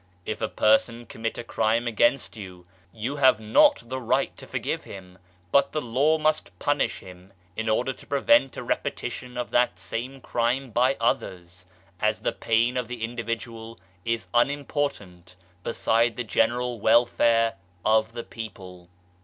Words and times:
If 0.25 0.41
a 0.41 0.47
person 0.49 1.05
commit 1.05 1.37
a 1.37 1.43
crime 1.43 1.85
against 1.87 2.35
you, 2.35 2.65
you 2.91 3.17
have 3.17 3.39
not 3.39 3.83
the 3.87 4.01
right 4.01 4.35
to 4.37 4.47
forgive 4.47 4.83
him; 4.83 5.19
but 5.51 5.73
the 5.73 5.79
Law 5.79 6.17
must 6.17 6.57
punish 6.57 7.01
him 7.01 7.31
in 7.55 7.69
order 7.69 7.93
to 7.93 8.07
prevent 8.07 8.57
a 8.57 8.63
repetition 8.63 9.37
of 9.37 9.51
that 9.51 9.77
same 9.77 10.19
crime 10.19 10.71
by 10.71 10.97
others, 10.99 11.67
as 11.99 12.21
the 12.21 12.31
pain 12.33 12.77
of 12.77 12.87
the 12.87 13.03
individual 13.03 13.79
is 14.03 14.27
unimportant 14.33 15.35
beside 15.63 16.15
the 16.15 16.23
general 16.23 16.79
welfare 16.79 17.53
of 17.85 18.13
the 18.13 18.23
People. 18.23 18.89